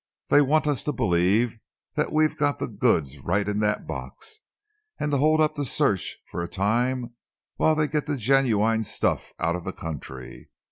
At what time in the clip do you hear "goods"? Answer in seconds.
2.65-3.19